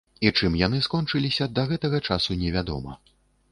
[0.27, 2.99] І чым яны скончыліся да гэтага часу не вядома.